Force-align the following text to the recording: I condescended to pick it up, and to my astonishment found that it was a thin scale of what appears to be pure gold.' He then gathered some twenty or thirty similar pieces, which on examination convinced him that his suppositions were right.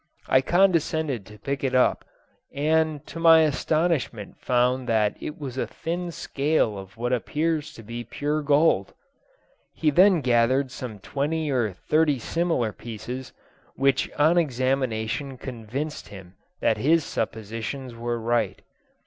I 0.27 0.41
condescended 0.41 1.27
to 1.27 1.37
pick 1.37 1.63
it 1.63 1.75
up, 1.75 2.03
and 2.51 3.05
to 3.05 3.19
my 3.19 3.41
astonishment 3.41 4.39
found 4.41 4.89
that 4.89 5.15
it 5.21 5.37
was 5.37 5.59
a 5.59 5.67
thin 5.67 6.09
scale 6.09 6.75
of 6.75 6.97
what 6.97 7.13
appears 7.13 7.71
to 7.73 7.83
be 7.83 8.03
pure 8.03 8.41
gold.' 8.41 8.95
He 9.75 9.91
then 9.91 10.21
gathered 10.21 10.71
some 10.71 10.97
twenty 10.97 11.51
or 11.51 11.71
thirty 11.71 12.17
similar 12.17 12.71
pieces, 12.73 13.31
which 13.75 14.09
on 14.13 14.39
examination 14.39 15.37
convinced 15.37 16.07
him 16.07 16.33
that 16.61 16.77
his 16.77 17.03
suppositions 17.03 17.93
were 17.93 18.19
right. 18.19 18.63